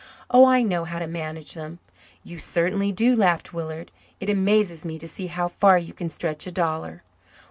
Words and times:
Oh, 0.31 0.47
I 0.47 0.63
know 0.63 0.85
how 0.85 0.97
to 0.97 1.05
manage 1.05 1.53
them." 1.53 1.77
"You 2.23 2.39
certainly 2.39 2.91
do," 2.91 3.15
laughed 3.15 3.53
Willard. 3.53 3.91
"It 4.19 4.31
amazes 4.31 4.83
me 4.83 4.97
to 4.97 5.07
see 5.07 5.27
how 5.27 5.47
far 5.47 5.77
you 5.77 5.93
can 5.93 6.09
stretch 6.09 6.47
a 6.47 6.51
dollar." 6.51 7.03